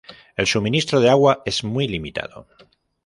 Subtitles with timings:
[0.35, 2.47] El suministro de agua es muy limitado.